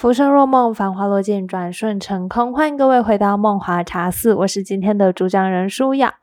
[0.00, 2.54] 浮生若梦，繁华落尽，转瞬成空。
[2.54, 6.14] 欢迎各位回到梦华茶肆，我是今天的主讲人舒雅。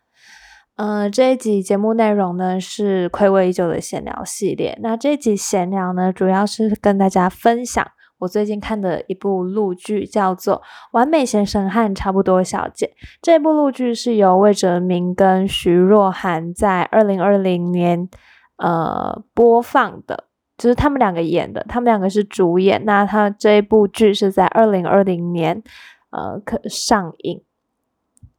[0.78, 4.76] 嗯，这一集节目内容呢是暌违已久的闲聊系列。
[4.82, 7.86] 那这一集闲聊呢，主要是跟大家分享
[8.18, 10.55] 我最近看的一部陆剧，叫做
[10.94, 12.88] 《完美先生和差不多小姐》。
[13.21, 18.09] 这部陆剧是由魏哲鸣跟徐若涵在二零二零年
[18.57, 20.23] 呃播放的。
[20.57, 22.84] 就是他们两个演的，他们两个是主演。
[22.84, 25.61] 那他这一部剧是在二零二零年，
[26.09, 27.43] 呃，可上映，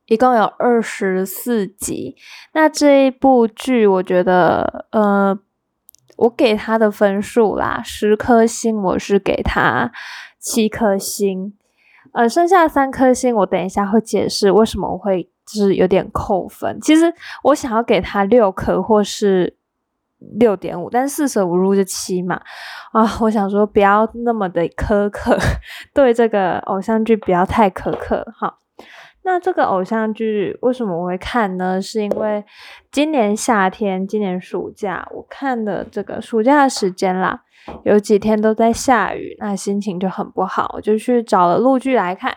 [0.06, 2.16] 一共有二十四集。
[2.54, 5.38] 那这一部剧，我觉得，呃，
[6.16, 9.92] 我给他的分数啦，十颗星，我是给他
[10.40, 11.54] 七颗星。
[12.12, 16.80] 呃，剩下三颗星，我等一下会解释为什么我会就是有点扣分。
[16.80, 19.57] 其实我想要给他六颗，或是。
[20.18, 22.40] 六点五，但四舍五入就七嘛，
[22.92, 25.38] 啊，我想说不要那么的苛刻，
[25.94, 28.58] 对这个偶像剧不要太苛刻哈。
[29.24, 31.82] 那这个偶像剧为什么我会看呢？
[31.82, 32.44] 是因为
[32.90, 37.42] 今年夏天、今年暑假我看的这个暑假的时间啦，
[37.84, 42.34] 有几天都在下雨，那心情就很不好，我就去找了陆剧来看。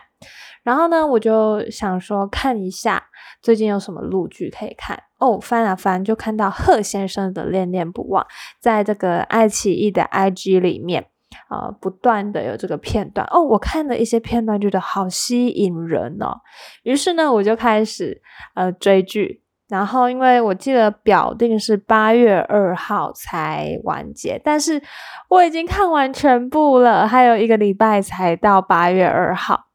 [0.62, 3.02] 然后呢，我就想说看一下
[3.40, 5.38] 最近有什么陆剧可以看哦。
[5.40, 8.22] 翻啊翻，就看到贺先生的《恋恋不忘》
[8.60, 11.06] 在这个爱奇艺的 IG 里面，
[11.50, 13.42] 呃，不断的有这个片段哦。
[13.42, 16.40] 我看了一些片段，觉得好吸引人哦。
[16.84, 18.22] 于是呢，我就开始
[18.54, 19.40] 呃追剧。
[19.68, 24.82] 然后，因为我记得表定是八月二号才完结，但是
[25.30, 29.71] 我已经看完全部了，还有一个礼拜才到八月二号。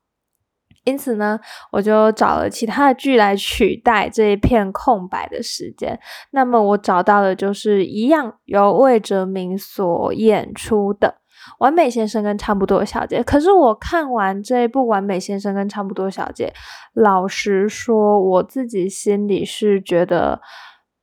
[0.88, 1.38] 因此呢，
[1.69, 5.99] 我就找了其他的剧来取代这一片空白的时间。
[6.31, 11.09] 那么我找到的就是一样由魏哲鸣所演出的
[11.59, 13.19] 《完美先生跟差不多小姐》。
[13.25, 16.53] 可是我看完这一部《完美先生跟差不多小姐》，
[17.02, 20.39] 老实说，我自己心里是觉得。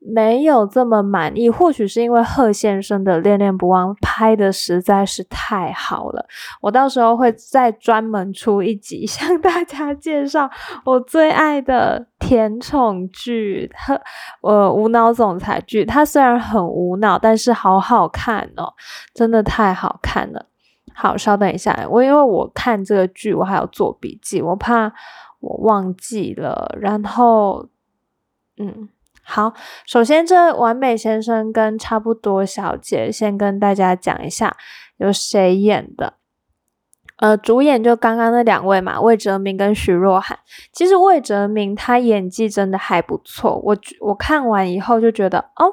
[0.06, 6.26] 没有这么满意，或许是因为贺先生的《恋恋不忘》拍的实在是太好了。
[6.60, 10.50] 我到时候会再专门出一集，向大家介绍
[10.84, 13.98] 我最爱的甜宠剧和
[14.42, 15.86] 呃无脑总裁剧。
[15.86, 18.74] 它虽然很无脑，但是好好看哦，
[19.14, 20.46] 真的太好看了。
[20.94, 24.92] 好，稍等一下，我因为我看这个剧，我还要做笔记，我怕
[25.40, 26.76] 我忘记了。
[26.78, 27.68] 然后，
[28.58, 28.90] 嗯。
[29.26, 29.54] 好，
[29.86, 34.56] 首先这完美先生跟差不多小姐，先跟大家讲一下
[34.98, 36.14] 有谁演的。
[37.18, 40.38] 呃，主演就刚刚那两位嘛，魏哲鸣跟徐若涵。
[40.72, 45.72] 其实魏哲鸣他演技真的还不错，我我看完以后就觉得，哦，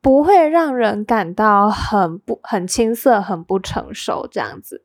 [0.00, 4.82] 不会让人感到很不很青涩、很不成熟这样子。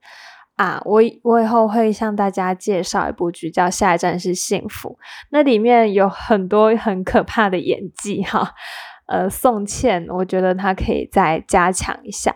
[0.56, 4.90] 啊，我我以后会向大家介绍一部剧，叫《下一站是幸福》，
[5.32, 8.54] 那里面有很多很可怕的演技哈。
[9.08, 12.36] 呃，宋茜，我觉得她可以再加强一下。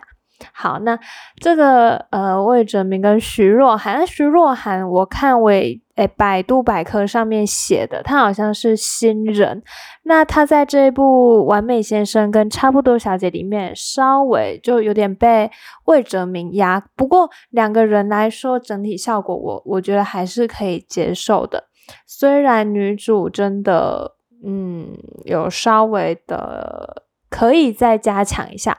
[0.52, 0.98] 好，那
[1.40, 9.62] 这个呃，魏哲鸣跟徐若涵，徐若涵我看为诶百度百科上面写的，他好像是新人。
[10.04, 15.50] 那他在这一部《完美先生》跟《差不多小姐》里面，稍微就有点被
[15.86, 16.84] 魏哲鸣压。
[16.94, 21.64] 不过两个人来说，整体效果我我觉得还是可以接受的。
[22.06, 28.78] 虽然女主真的嗯有稍微的可以再加强一下。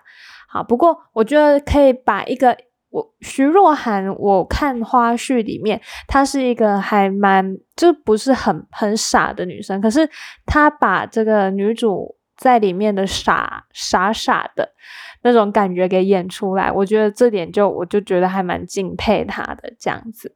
[0.50, 2.58] 好，不过我觉得可以把一个
[2.90, 10.10] 我徐若涵，我看花絮里面，她是一个还蛮就不是很很傻的女生，可是
[10.46, 14.74] 她把这个女主在里面的傻傻傻的
[15.22, 20.36] 那种感觉给演出来，我觉得这点就我就觉得还蛮敬佩她的这样子。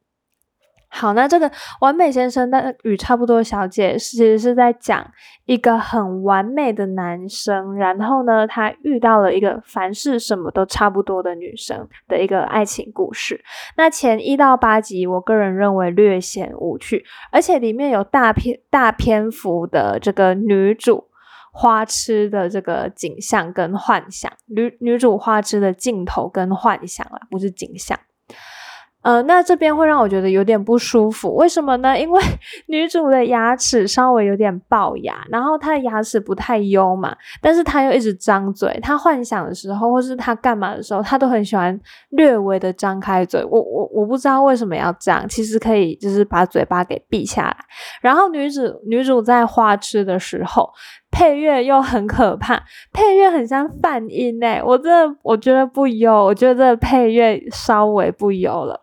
[0.95, 5.11] 好，那这个完美先生的与差不多小姐，其实是在讲
[5.45, 13.43] 一个很完美的男生，然后呢，他遇到了一个凡事什么都差不多的女生的一个爱情故事。
[13.75, 21.07] 那前一到八集，我个人认为略显无趣，而且里面有大篇大篇幅的这个女主
[21.51, 27.99] 花痴的这个景象跟幻想，女女主花痴的镜头跟幻想啊，不是景象。
[29.03, 31.99] 呃，那这边会让我觉得有点不舒服，为什么呢？
[31.99, 32.21] 因为
[32.67, 41.77] 女主的牙齿稍微有点龅牙，然后她的牙齿不太优嘛，但是她又一直张嘴，她幻想的时候或是她干嘛的时候，她都很喜欢
[42.11, 43.43] 略微的张开嘴。
[43.43, 47.57] 我我我不知道为什么要这样，其实可以就是把嘴巴给闭下来。
[48.01, 50.69] 然后女主女主在花痴的时候，
[51.11, 52.63] 配乐又很可怕，
[52.93, 58.79] 配乐很像泛音诶，我真的我觉得不优，我觉得这配乐稍微不优了。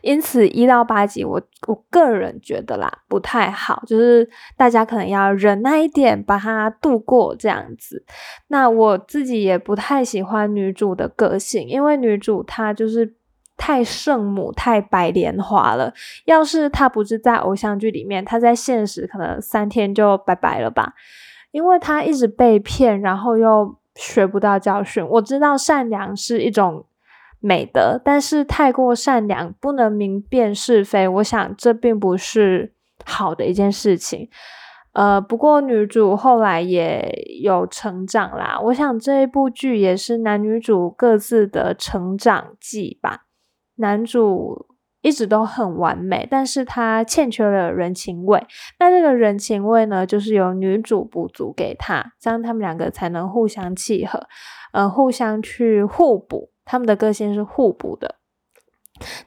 [0.00, 8.04] 因此一到八集，我我个人觉得啦不太好，就是大家可能要忍耐一点，把它度过这样子。
[8.48, 13.14] 那我自己也不太喜欢女主的个性，因为女主她就是
[13.56, 15.92] 太圣母、太白莲花了。
[16.24, 20.94] 要是她不是在偶像剧里面，她在现实可能三天就拜拜了吧，
[21.50, 25.06] 因为她一直被骗，然后又学不到教训。
[25.06, 26.84] 我知道善良是一种。
[27.40, 31.06] 美德，但是太过善良，不能明辨是非。
[31.06, 32.74] 我想这并不是
[33.04, 34.28] 好的一件事情。
[34.92, 37.12] 呃，不过女主后来也
[37.42, 38.58] 有成长啦。
[38.64, 43.26] 我想这一部剧也是男女主各自的成长记吧。
[43.76, 44.66] 男主
[45.00, 48.44] 一直都很完美，但是他欠缺了人情味。
[48.80, 54.26] 那这个人情味呢，就是由女主补足给他，这样他们两个才能互相契合，
[54.72, 56.50] 呃，互相去互补。
[56.68, 58.16] 他们的个性是互补的。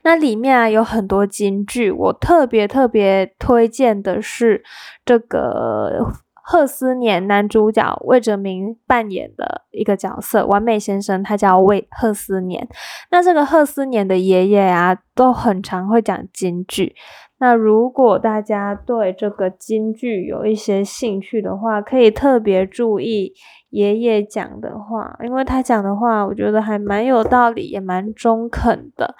[0.04, 4.64] 那里面啊有很多金句，我特别特别推荐的是
[5.04, 12.68] 这个贺思年男主角魏哲明扮演的一个角色，完美先生，他叫魏贺思年。
[13.10, 16.96] 那这个贺思年的爷爷啊，都很常会讲金句。
[17.42, 23.34] 那如果大家对这个京剧有一些兴趣的话，可以特别注意
[23.72, 29.16] 爷爷讲的话，因为他讲的话，我觉得还蛮有道理，也蛮中肯的，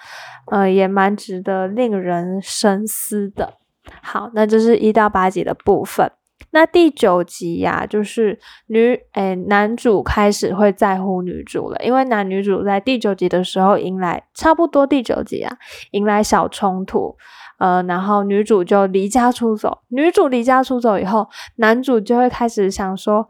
[0.52, 3.56] 呃，也蛮值得令人深思的。
[4.04, 6.12] 好，那这是一到八集的部分。
[6.54, 15.58] 那第九集呀，就是女诶男主开始会在乎女主了，因为男女主在第九集的时候迎来差不多第九集啊，
[15.92, 17.16] 迎来小冲突。
[17.62, 19.84] 呃，然后女主就离家出走。
[19.90, 23.30] 女主离家出走以后，男主就会开始想说：“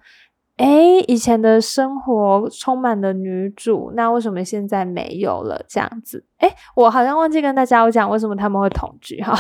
[0.56, 9.34] 哎，以前的生活充满了女主，那为什么现在没有了？”这样子，哎，我好像忘记跟大家我讲为什么他们会同居哈。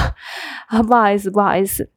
[0.67, 1.89] 啊，不好意思，不好意思。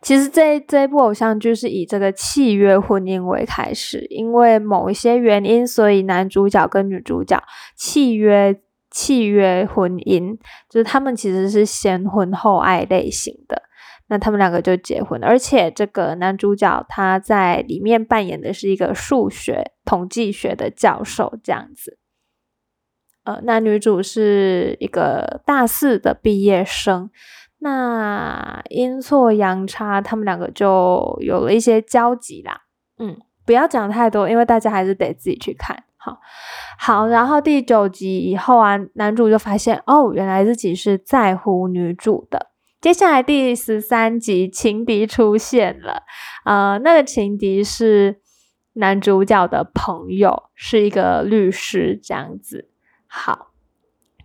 [0.00, 7.38] 其实这这一部偶像剧是以这个契约婚姻为开始，因为某一些原因，所以男主角跟女主角
[7.76, 8.58] 契约。
[8.90, 10.36] 契约婚姻
[10.68, 13.62] 就是他们其实是先婚后爱类型的，
[14.08, 21.98] 那他们两个就结婚，而且这个男主角他在里面扮演的是一个数学统计学的教授这样子，
[23.24, 27.10] 呃，那女主是一个大四的毕业生，
[27.58, 32.62] 那阴错阳差，他们两个就有了一些交集啦。
[32.98, 33.16] 嗯，
[33.46, 35.84] 不要讲太多，因为大家还是得自己去看。
[36.02, 36.18] 好
[36.78, 42.46] 好，然后第九集以后啊，男主就发现哦，原来自己是在乎女主的。
[42.80, 46.04] 接下来第十三集，情敌出现了，
[46.46, 48.22] 呃，那个情敌是
[48.72, 52.70] 男主角的朋友，是一个律师这样子。
[53.06, 53.48] 好，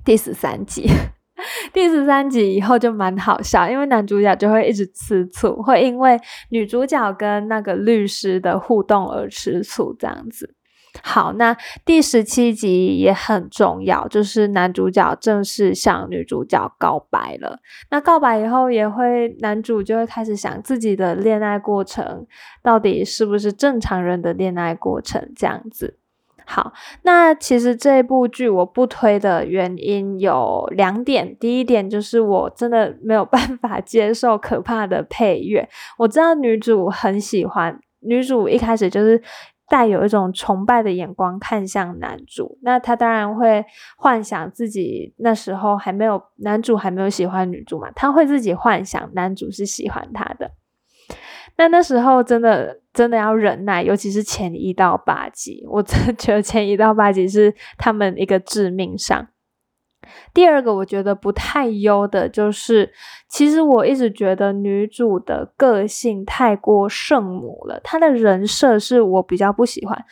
[0.06, 0.88] 第十三集，
[1.74, 6.18] 第十三集以后就蛮好笑，因为男主角就会一直吃醋，会因为
[6.52, 10.55] 女主角跟那个律师的互动而吃醋这样子。
[11.04, 17.60] 好，那第十七集也很重要，就是男主角正式向女主角告白了。
[17.92, 22.26] 那告白以后，也会男主就会开始想自己的恋爱过程
[22.64, 26.00] 到底是不是正常人的恋爱过程这样子。
[26.46, 26.72] 好，
[27.04, 35.68] 那其实这部剧我不推的原因有两点，第一点就是我真的没有 办法接受可怕的配乐。
[35.98, 39.22] 我知道女主很喜欢，女主一开始就是。
[39.68, 43.66] 带有一种崇拜的眼光看向男主，那他当然会
[43.98, 50.52] 幻想自己那时候还没有男主还没有喜欢女主嘛，他会自己幻想男主是喜欢他的。
[51.58, 59.28] 那那时候真的真的要忍耐，尤其是前一到八集，我真的觉得前一到八集是他们一个致命伤。
[60.34, 62.92] 第二个我觉得不太优的就是，
[63.30, 70.06] 其实我一直觉得女主的个性太过圣母了，她的人设是我比较不喜欢。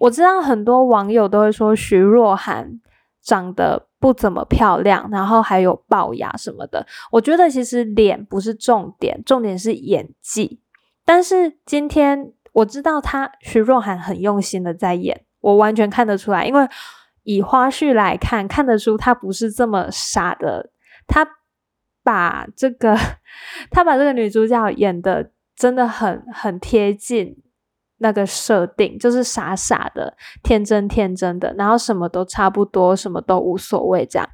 [0.00, 2.80] 我知道很多网友都会说徐若涵
[3.22, 6.86] 长得不怎么漂亮，然后还有龅牙什么的。
[7.12, 10.60] 我觉得其实脸不是重点，重点是演技。
[11.04, 16.68] 但是今天我知道她徐若涵很用心的在演，我完全看得出来，因为。
[17.24, 20.70] 以花絮来看，看得出他不是这么傻的。
[21.06, 21.26] 他
[22.04, 22.96] 把这个，
[23.70, 27.36] 他把这个女主角演的真的很很贴近
[27.98, 34.28] 那个设定，就是傻傻的、天真天真的，然后什么都差不多，什么都无所谓这样。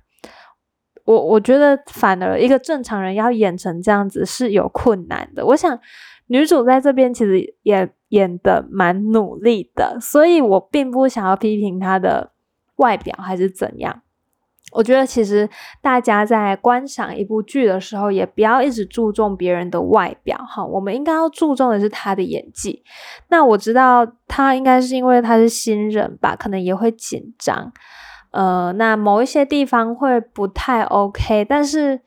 [1.04, 5.44] 我我觉得，反而一个正常人要演成这样子是有困难的。
[5.46, 5.78] 我想
[6.26, 12.32] 女主在这边其实也演的蛮努力的，所以我并不想要批评她的。
[12.78, 14.02] 外表还是怎样？
[14.72, 15.48] 我觉得其实
[15.80, 22.84] 大家在观赏一部剧的时候，也不要一直注重别人的外表哈，我们应该要注重的是他的演技。
[23.28, 27.72] 那我知道他应该是因为他是新人吧，可能也会紧张，
[28.30, 32.02] 呃，那某一些地方会不太 OK，但是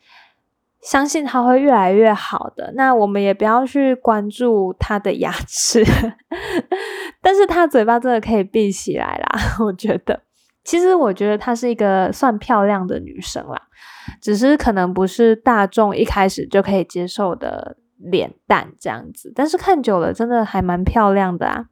[0.82, 2.74] 相信他会越来越好的。
[2.76, 5.84] 那我们也不要去关注他的牙齿，
[7.24, 10.22] 但是他嘴巴真的可以闭起来啦，我觉得。
[10.64, 13.62] 其实我觉得她是一个算漂亮的女生啦，
[14.22, 21.66] 只是可能不是大众一开始就可以接受的脸蛋这样子，但是看久了真的还蛮漂亮的啊。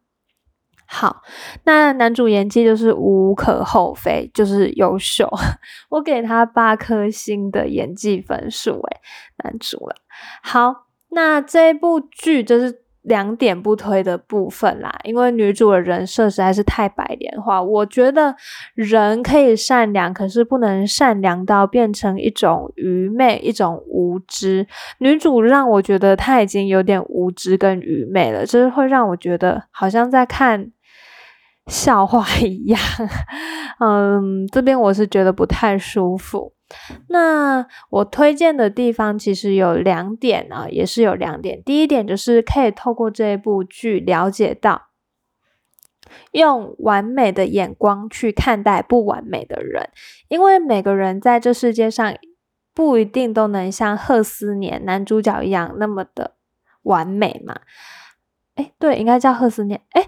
[0.87, 1.21] 好，
[1.65, 5.31] 那男主演技就是无可厚非，就是优秀，
[5.89, 8.97] 我给他八颗星的演技分数诶，
[9.43, 9.95] 男主了。
[10.41, 12.83] 好，那这部剧就是。
[13.09, 17.61] 两点不推的部分啦，因为女主的人设实在是太白莲花。
[17.61, 18.33] 我觉得
[18.75, 24.65] 人可以善良，可是不能善良到变成一种愚昧、一种无知。
[24.99, 30.71] 女主让我觉得她已经有点无知跟愚昧了，就是会让我觉得好像在看
[31.65, 32.79] 笑话一样。
[33.81, 36.53] 嗯，这边我是觉得不太舒服。
[37.07, 41.63] 那我推荐的地方其实有两点啊，也是有两点。
[41.63, 44.89] 第一点就是可以透过这一部剧了解到，
[46.31, 49.89] 用完美的眼光去看待不完美的人，
[50.27, 52.15] 因为每个人在这世界上
[52.73, 56.35] 不一定都能像贺思年男主角一样那么的
[56.83, 57.61] 完美嘛。
[58.55, 59.81] 哎，对，应该叫贺思年。
[59.91, 60.05] 哎。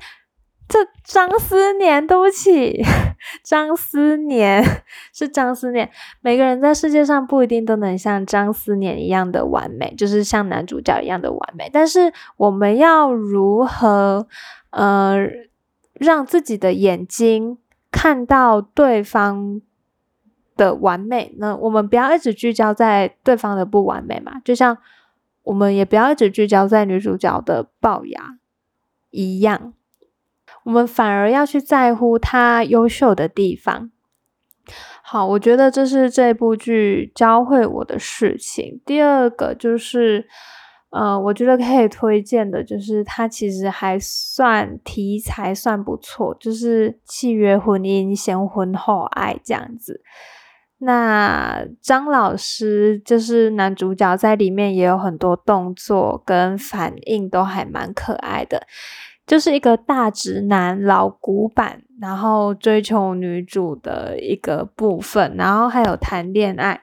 [0.71, 2.81] 这张思年，对不起，
[3.43, 4.63] 张思年
[5.11, 5.91] 是张思年。
[6.21, 11.69] 每个人在世界上不一定都能像张思年一样的完美，就是像男主角一样的完美。
[11.73, 14.27] 但是我们要如何，
[14.69, 15.17] 呃，
[15.95, 17.57] 让自己的眼睛
[17.91, 19.61] 看到对方
[20.55, 21.57] 的完美呢？
[21.61, 24.77] 我们不要一直聚焦在对方的不完美嘛，就像
[25.43, 28.37] 我们也不要一直聚焦在女主角的龅牙
[29.09, 29.73] 一样。
[30.63, 33.91] 我们反而要去在乎他优秀的地方。
[35.03, 38.79] 好，我觉得这是这部剧教会我的事情。
[38.85, 40.27] 第二个就是，
[40.91, 50.01] 呃，我觉得可以推荐的，就是它其实还算题材算不错，就是契约婚姻、先婚后爱这样子。
[50.77, 58.65] 那张老师就是男主角，在里面也有很多动作跟反应都还蛮可爱的。
[59.31, 66.81] 就是一个大直男、老古板，然后追求女主的一个部分，然后还有谈恋爱，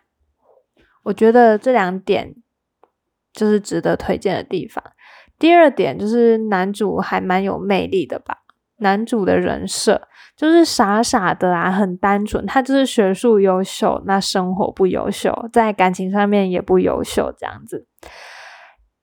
[1.02, 2.34] 我觉得这两点
[3.34, 4.82] 就是值得推荐的地方。
[5.38, 8.38] 第二点就是男主还蛮有魅力的吧，
[8.78, 17.86] 男主的人设就是傻傻的啊，很单纯，他就是学术优秀，那生活不优秀，在感情上面也不优秀，这样子。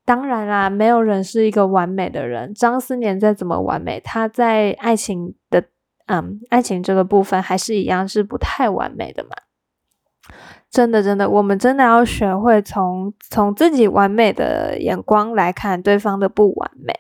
[0.06, 2.54] 当然啦，没有人是一个完美的人。
[2.54, 5.64] 张思年再怎么完美，他在爱情的
[6.06, 9.32] 嗯爱情这个部分还是一样是不太完美的嘛。
[10.72, 16.94] 真的，真的，我们真的要学会从从自己完美的眼光来看对方的不完美。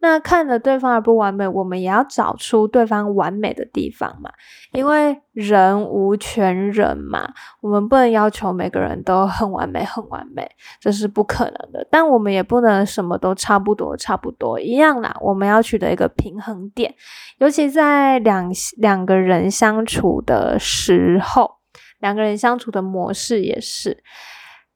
[0.00, 4.30] 那看着对方的不完美，我们也要找出对方完美的地方嘛。
[4.72, 10.48] 因为人无全人嘛，我们不能要求每个人都很完美、很完美，
[10.80, 11.86] 这是不可能的。
[11.90, 15.14] 但我们也不能什么都差不多、差不多一样啦。
[15.20, 16.94] 我们要取得一个平衡点，
[17.38, 21.57] 尤其在两两个人相处的时候。
[22.00, 24.02] 两个人相处的模式也是，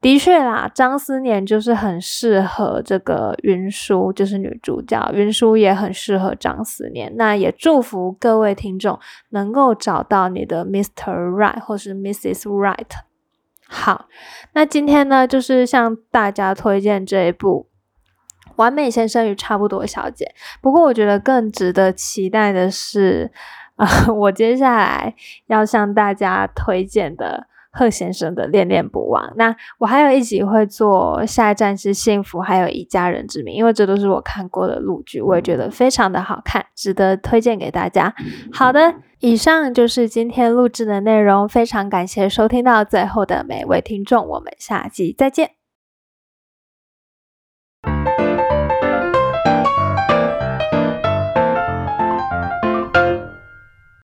[0.01, 0.69] 的确啦。
[0.73, 7.13] 张思年就是很适合这个云舒，就是女主角云舒也很适合张思年。
[7.15, 8.99] 那也祝福各位听众
[9.29, 11.13] 能够找到你的 Mr.
[11.29, 12.41] Right 或是 Mrs.
[12.43, 12.89] Right。
[13.65, 14.07] 好，
[14.53, 17.69] 那今天呢，就是向大家推荐这一部
[18.57, 20.25] 《完美先生与差不多小姐》。
[20.61, 23.31] 不过，我觉得更值得期待的是。
[23.75, 25.15] 啊，我接下来
[25.47, 29.25] 要向大家推荐的贺先生的《恋恋不忘》。
[29.35, 38.13] 那我还有一集会做《下一站是幸福》，还有以家人之名，因为这都是我看过的录剧，我也觉得非常的好看，值得推荐给大家。
[38.51, 45.62] 好的，以上就是今天录制的内容，非常感谢收听到最后的每位听众，我们下集再见。